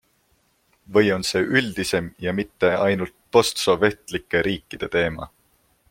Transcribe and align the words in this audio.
Või 0.95 1.11
on 1.15 1.25
see 1.31 1.43
üldisem 1.59 2.07
ja 2.27 2.33
mitte 2.39 2.73
ainult 2.87 3.15
postsovetlike 3.37 4.43
riikide 4.49 4.91
teema? 4.99 5.31